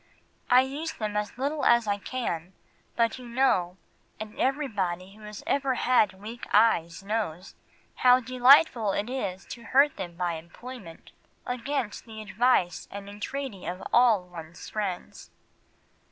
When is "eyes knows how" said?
6.51-8.19